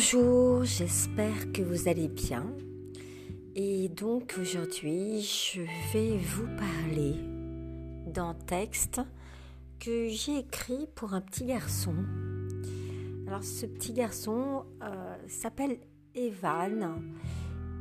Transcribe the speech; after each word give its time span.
Bonjour, 0.00 0.62
j'espère 0.62 1.50
que 1.52 1.60
vous 1.60 1.88
allez 1.88 2.06
bien. 2.06 2.46
Et 3.56 3.88
donc 3.88 4.36
aujourd'hui, 4.40 5.22
je 5.22 5.62
vais 5.92 6.16
vous 6.18 6.46
parler 6.56 7.16
d'un 8.06 8.34
texte 8.46 9.00
que 9.80 10.06
j'ai 10.08 10.38
écrit 10.38 10.86
pour 10.94 11.14
un 11.14 11.20
petit 11.20 11.46
garçon. 11.46 11.96
Alors 13.26 13.42
ce 13.42 13.66
petit 13.66 13.92
garçon 13.92 14.66
euh, 14.84 15.16
s'appelle 15.26 15.78
Evan 16.14 17.02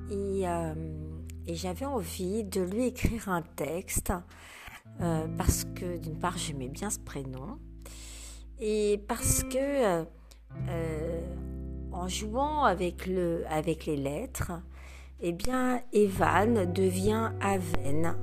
et, 0.09 0.49
euh, 0.49 0.73
et 1.45 1.53
j'avais 1.53 1.85
envie 1.85 2.43
de 2.43 2.61
lui 2.61 2.85
écrire 2.85 3.29
un 3.29 3.43
texte 3.43 4.11
euh, 5.01 5.27
parce 5.37 5.65
que 5.75 5.97
d'une 5.99 6.17
part 6.17 6.39
j'aimais 6.39 6.69
bien 6.69 6.89
ce 6.89 6.97
prénom 6.97 7.59
et 8.59 9.03
parce 9.07 9.43
que 9.43 10.03
en 11.97 12.07
jouant 12.07 12.63
avec, 12.63 13.07
le, 13.07 13.43
avec 13.49 13.85
les 13.85 13.97
lettres, 13.97 14.51
eh 15.19 15.31
bien, 15.31 15.81
Evan 15.93 16.71
devient 16.71 17.31
Aven. 17.41 18.15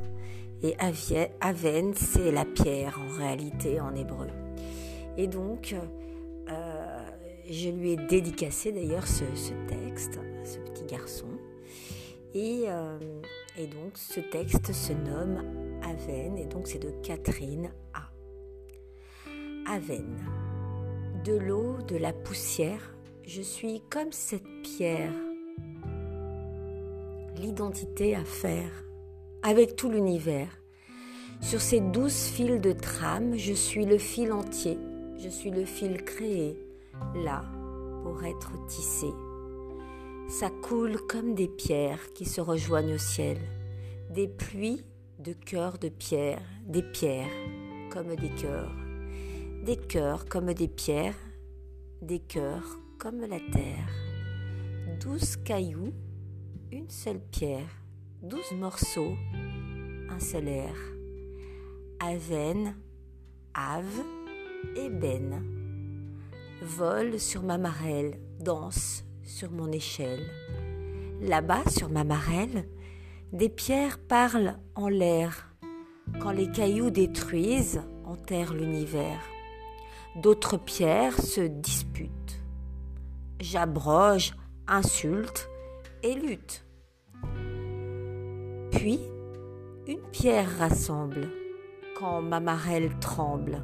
Et 0.62 0.77
Aven, 1.41 1.92
c'est 1.95 2.30
la 2.30 2.45
pierre 2.45 2.98
en 2.98 3.18
réalité 3.18 3.80
en 3.80 3.95
hébreu. 3.95 4.29
Et 5.16 5.27
donc, 5.27 5.74
euh, 6.48 7.06
je 7.51 7.68
lui 7.68 7.92
ai 7.92 7.96
dédicacé 7.96 8.73
d'ailleurs 8.73 9.06
ce, 9.06 9.24
texte, 9.66 10.21
ce 10.45 10.59
petit 10.59 10.84
garçon. 10.84 11.27
Euh, 12.37 12.99
et, 13.59 13.66
donc, 13.66 13.96
ce 13.96 14.21
texte 14.21 14.73
se 14.73 14.93
nomme 14.93 15.43
Aven, 15.82 16.38
et 16.38 16.46
donc 16.46 16.66
c'est 16.66 16.79
de 16.79 16.90
Catherine 17.02 17.71
A. 17.93 18.10
Aven. 19.73 20.18
De 21.24 21.37
l'eau, 21.37 21.77
de 21.88 21.96
la 21.96 22.12
poussière, 22.12 22.95
je 23.27 23.41
suis 23.41 23.80
comme 23.91 24.13
cette 24.13 24.63
pierre. 24.63 25.13
L'identité 27.37 28.15
à 28.15 28.25
faire 28.25 28.71
avec 29.43 29.77
tout 29.77 29.91
l'univers. 29.91 30.49
Sur 31.41 31.61
ces 31.61 31.80
douze 31.80 32.27
fils 32.27 32.61
de 32.61 32.73
trame, 32.73 33.37
je 33.37 33.52
suis 33.52 33.87
le 33.87 33.99
fil 33.99 34.33
entier. 34.33 34.79
Je 35.19 35.29
suis 35.29 35.51
le 35.51 35.65
fil 35.65 36.02
créé, 36.05 36.59
là, 37.15 37.45
pour 38.02 38.25
être 38.25 38.52
tissé. 38.67 39.09
Ça 40.29 40.51
coule 40.63 40.99
comme 41.09 41.35
des 41.35 41.49
pierres 41.49 42.13
qui 42.15 42.25
se 42.25 42.41
rejoignent 42.41 42.95
au 42.95 42.99
ciel. 42.99 43.39
Des 44.11 44.29
pluies 44.29 44.85
de 45.19 45.33
cœurs 45.33 45.79
de 45.79 45.89
pierre, 45.89 46.43
des 46.67 46.83
pierres 46.83 47.29
comme 47.91 48.15
des 48.17 48.30
cœurs. 48.30 48.75
Des 49.65 49.77
cœurs 49.77 50.27
comme 50.27 50.52
des 50.52 50.69
pierres, 50.69 51.17
des 52.02 52.19
cœurs 52.19 52.79
comme 53.05 53.21
la 53.21 53.38
terre. 53.52 53.91
Douze 54.99 55.37
cailloux, 55.37 55.93
une 56.73 56.88
seule 56.88 57.21
pierre, 57.21 57.69
douze 58.23 58.52
morceaux, 58.52 59.15
un 60.09 60.19
seul 60.19 60.49
air. 60.49 60.74
Aven, 62.01 62.74
Ave 63.52 64.03
Ben. 64.75 65.43
Vole 66.62 67.21
sur 67.21 67.43
ma 67.43 67.59
marelle, 67.59 68.19
danse 68.41 69.05
sur 69.22 69.50
mon 69.50 69.71
échelle. 69.71 70.25
Là-bas, 71.21 71.69
sur 71.69 71.91
ma 71.91 72.05
marelle, 72.05 72.66
des 73.34 73.50
pierres 73.50 73.99
parlent 73.99 74.59
en 74.75 74.89
l'air. 74.89 75.55
Quand 76.21 76.33
les 76.33 76.51
cailloux 76.51 76.89
détruisent, 76.89 77.83
enterrent 78.07 78.55
l'univers. 78.55 79.21
D'autres 80.23 80.57
pierres 80.57 81.21
se 81.21 81.43
disputent 81.43 82.44
j'abroge, 83.41 84.34
insulte 84.67 85.49
et 86.03 86.15
lutte. 86.15 86.65
Puis, 88.71 89.00
une 89.87 90.03
pierre 90.12 90.59
rassemble 90.59 91.28
quand 91.99 92.22
ma 92.22 92.41
marelle 92.41 92.91
tremble. 93.00 93.62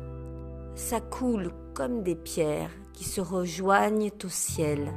Ça 0.75 1.01
coule 1.01 1.51
comme 1.75 2.03
des 2.03 2.15
pierres 2.15 2.71
qui 2.93 3.05
se 3.05 3.21
rejoignent 3.21 4.11
au 4.25 4.29
ciel, 4.29 4.93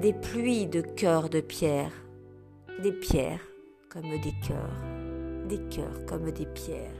des 0.00 0.12
pluies 0.12 0.66
de 0.66 0.80
cœurs 0.80 1.30
de 1.30 1.40
pierre, 1.40 1.92
des 2.82 2.92
pierres 2.92 3.46
comme 3.90 4.08
des 4.08 4.34
cœurs, 4.46 4.82
des 5.48 5.60
cœurs 5.68 6.06
comme 6.06 6.30
des 6.30 6.46
pierres, 6.46 6.90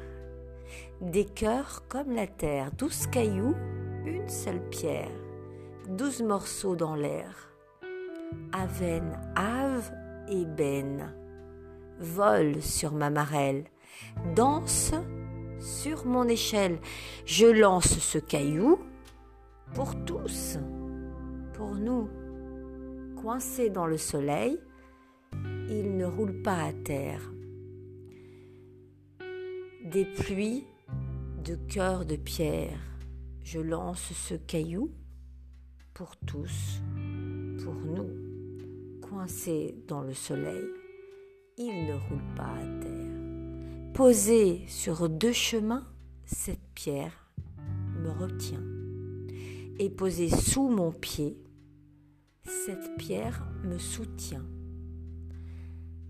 des 1.01 1.25
cœurs 1.25 1.83
comme 1.89 2.13
la 2.13 2.27
terre, 2.27 2.73
douze 2.73 3.07
cailloux, 3.07 3.55
une 4.07 4.29
seule 4.29 4.63
pierre 4.71 5.28
douze 5.89 6.23
morceaux 6.23 6.77
dans 6.77 6.95
l'air. 6.95 7.51
Aven, 8.53 9.19
Ave 9.35 9.91
et 10.29 10.45
Ben 10.45 11.15
sur 12.61 12.93
ma 12.93 13.11
marelle, 13.11 13.65
dansent 14.37 14.95
sur 15.59 16.07
mon 16.07 16.29
échelle. 16.29 16.79
Je 17.25 17.47
lance 17.47 17.99
ce 17.99 18.19
caillou 18.19 18.79
pour 19.75 20.05
tous, 20.05 20.59
pour 21.55 21.75
nous. 21.75 22.09
Coincés 23.21 23.71
dans 23.71 23.87
le 23.87 23.97
soleil, 23.97 24.61
il 25.69 25.97
ne 25.97 26.07
roule 26.07 26.41
pas 26.43 26.63
à 26.65 26.73
terre. 26.73 27.33
Des 29.85 30.05
pluies 30.05 30.65
de 31.45 31.57
cœur 31.57 32.05
de 32.05 32.17
pierre, 32.17 32.79
je 33.43 33.59
lance 33.59 34.13
ce 34.13 34.35
caillou 34.35 34.91
pour 35.99 36.17
tous, 36.19 36.81
pour 37.65 37.75
nous, 37.75 38.09
coincés 39.03 39.75
dans 39.89 40.01
le 40.01 40.15
soleil, 40.15 40.63
il 41.57 41.87
ne 41.89 41.95
roule 41.95 42.37
pas 42.37 42.55
à 42.55 42.81
terre. 42.81 43.93
Posé 43.95 44.65
sur 44.69 45.09
deux 45.09 45.33
chemins, 45.33 45.89
cette 46.25 46.63
pierre 46.77 47.33
me 47.97 48.11
retient. 48.11 48.63
Et 49.81 49.91
posée 49.91 50.31
sous 50.31 50.69
mon 50.69 50.93
pied, 50.93 51.37
cette 52.45 52.97
pierre 52.97 53.45
me 53.65 53.79
soutient. 53.79 54.47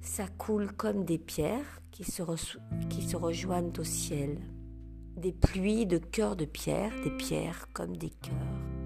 Ça 0.03 0.26
coule 0.28 0.70
comme 0.72 1.06
des 1.06 1.19
pierres 1.19 1.81
qui 1.93 2.05
se, 2.05 2.22
qui 2.91 3.09
se 3.09 3.16
rejoignent 3.16 3.72
au 3.78 3.84
ciel, 3.84 4.38
des 5.16 5.32
pluies 5.32 5.87
de 5.87 5.97
cœurs 5.97 6.37
de 6.37 6.44
pierre, 6.44 6.93
des 7.05 7.16
pierres 7.16 7.69
comme 7.72 7.97
des 7.97 8.10
cœurs 8.10 8.78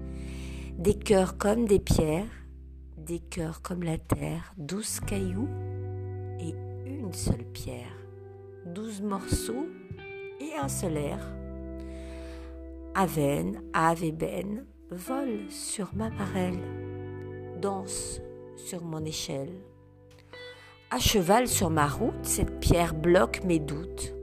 des 0.77 0.95
cœurs 0.95 1.37
comme 1.37 1.65
des 1.65 1.79
pierres, 1.79 2.25
des 2.97 3.19
cœurs 3.19 3.61
comme 3.61 3.83
la 3.83 3.97
terre, 3.97 4.53
douze 4.57 4.99
cailloux 5.01 5.49
et 6.39 6.53
une 6.85 7.13
seule 7.13 7.45
pierre, 7.53 7.95
douze 8.65 9.01
morceaux 9.01 9.67
et 10.39 10.57
un 10.59 10.67
seul 10.67 10.97
air. 10.97 11.19
Aven, 12.95 13.61
Ave 13.73 14.11
Ben 14.11 14.65
volent 14.89 15.49
sur 15.49 15.93
ma 15.95 16.09
parelle, 16.11 16.59
dansent 17.61 18.21
sur 18.55 18.83
mon 18.83 19.03
échelle. 19.05 19.53
À 20.91 20.99
cheval 20.99 21.47
sur 21.47 21.69
ma 21.69 21.87
route, 21.87 22.23
cette 22.23 22.59
pierre 22.59 22.93
bloque 22.93 23.43
mes 23.43 23.59
doutes. 23.59 24.13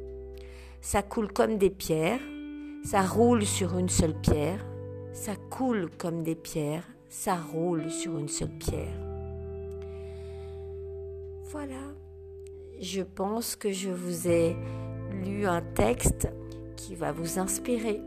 Ça 0.80 1.02
coule 1.02 1.32
comme 1.32 1.58
des 1.58 1.70
pierres, 1.70 2.20
ça 2.84 3.02
roule 3.02 3.44
sur 3.44 3.76
une 3.76 3.88
seule 3.88 4.18
pierre, 4.20 4.64
ça 5.12 5.36
coule 5.50 5.90
comme 5.98 6.22
des 6.22 6.34
pierres, 6.34 6.86
ça 7.08 7.36
roule 7.36 7.90
sur 7.90 8.18
une 8.18 8.28
seule 8.28 8.56
pierre. 8.58 8.96
Voilà, 11.50 11.82
je 12.80 13.02
pense 13.02 13.56
que 13.56 13.72
je 13.72 13.90
vous 13.90 14.28
ai 14.28 14.56
lu 15.24 15.46
un 15.46 15.62
texte 15.62 16.28
qui 16.76 16.94
va 16.94 17.12
vous 17.12 17.38
inspirer 17.38 18.00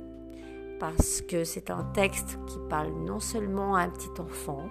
parce 0.80 1.22
que 1.22 1.44
c'est 1.44 1.70
un 1.70 1.84
texte 1.94 2.40
qui 2.48 2.58
parle 2.70 2.92
non 3.06 3.20
seulement 3.20 3.76
à 3.76 3.82
un 3.82 3.90
petit 3.90 4.20
enfant, 4.20 4.66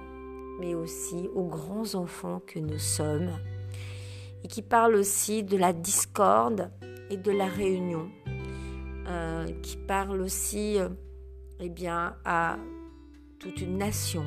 mais 0.61 0.75
aussi 0.75 1.29
aux 1.35 1.47
grands 1.47 1.95
enfants 1.95 2.43
que 2.47 2.59
nous 2.59 2.79
sommes, 2.79 3.31
et 4.45 4.49
qui 4.49 4.63
parle 4.63 4.95
aussi 4.95 5.43
de 5.43 5.57
la 5.57 5.73
discorde 5.73 6.71
et 7.11 7.17
de 7.17 7.31
la 7.31 7.47
réunion, 7.47 8.11
euh, 9.07 9.47
qui 9.63 9.77
parle 9.77 10.21
aussi 10.21 10.79
euh, 10.79 10.89
eh 11.63 11.69
bien, 11.69 12.17
à 12.25 12.59
toute 13.39 13.61
une 13.61 13.79
nation 13.79 14.25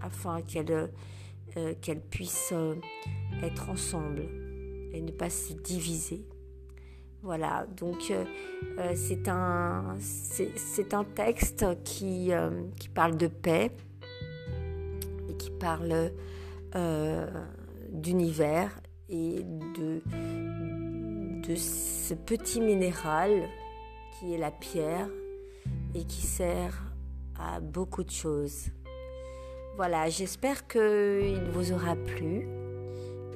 afin 0.00 0.42
qu'elle 0.42 0.90
euh, 1.58 1.74
qu'elle 1.82 2.00
puisse 2.00 2.50
euh, 2.54 2.76
être 3.42 3.68
ensemble 3.68 4.22
et 4.92 5.02
ne 5.02 5.10
pas 5.10 5.28
se 5.28 5.52
diviser. 5.52 6.24
Voilà, 7.20 7.66
donc 7.76 8.10
euh, 8.10 8.24
c'est 8.94 9.28
un, 9.28 9.94
un 10.92 11.04
texte 11.04 11.66
qui, 11.84 12.30
qui 12.80 12.88
parle 12.88 13.16
de 13.16 13.26
paix 13.26 13.70
et 15.28 15.36
qui 15.36 15.50
parle 15.50 16.10
d'univers 17.92 18.80
et 19.08 19.44
de, 19.76 20.02
de 21.46 21.54
ce 21.54 22.14
petit 22.14 22.60
minéral 22.60 23.48
qui 24.18 24.34
est 24.34 24.38
la 24.38 24.50
pierre 24.50 25.08
et 25.94 26.04
qui 26.04 26.22
sert 26.22 26.82
à 27.38 27.60
beaucoup 27.60 28.04
de 28.04 28.10
choses. 28.10 28.66
Voilà, 29.76 30.08
j'espère 30.10 30.66
qu'il 30.66 31.48
vous 31.52 31.72
aura 31.72 31.96
plu 31.96 32.46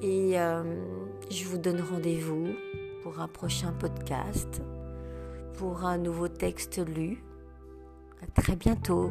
et 0.02 0.38
euh, 0.38 0.62
je 1.30 1.44
vous 1.44 1.58
donne 1.58 1.80
rendez-vous 1.80 2.48
pour 3.02 3.20
un 3.20 3.28
prochain 3.28 3.72
podcast, 3.72 4.62
pour 5.54 5.84
un 5.84 5.98
nouveau 5.98 6.28
texte 6.28 6.78
lu. 6.86 7.22
À 8.22 8.40
très 8.40 8.56
bientôt. 8.56 9.10